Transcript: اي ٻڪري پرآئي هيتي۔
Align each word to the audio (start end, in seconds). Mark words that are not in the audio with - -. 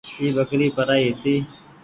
اي 0.19 0.27
ٻڪري 0.37 0.67
پرآئي 0.75 1.01
هيتي۔ 1.07 1.35